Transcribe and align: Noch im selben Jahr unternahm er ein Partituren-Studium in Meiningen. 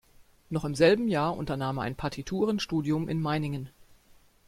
Noch 0.49 0.65
im 0.65 0.73
selben 0.73 1.07
Jahr 1.09 1.37
unternahm 1.37 1.77
er 1.77 1.83
ein 1.83 1.95
Partituren-Studium 1.95 3.07
in 3.07 3.21
Meiningen. 3.21 3.69